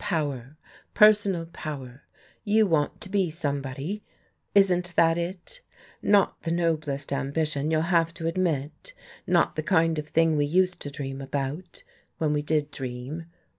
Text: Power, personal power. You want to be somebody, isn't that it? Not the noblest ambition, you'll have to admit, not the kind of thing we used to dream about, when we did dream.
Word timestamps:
Power, 0.03 0.57
personal 0.95 1.45
power. 1.45 2.01
You 2.43 2.65
want 2.65 2.99
to 3.01 3.09
be 3.09 3.29
somebody, 3.29 4.03
isn't 4.55 4.95
that 4.95 5.15
it? 5.15 5.61
Not 6.01 6.41
the 6.41 6.49
noblest 6.49 7.13
ambition, 7.13 7.69
you'll 7.69 7.83
have 7.83 8.11
to 8.15 8.25
admit, 8.25 8.95
not 9.27 9.55
the 9.55 9.61
kind 9.61 9.99
of 9.99 10.07
thing 10.07 10.37
we 10.37 10.47
used 10.47 10.79
to 10.79 10.89
dream 10.89 11.21
about, 11.21 11.83
when 12.17 12.33
we 12.33 12.41
did 12.41 12.71
dream. 12.71 13.27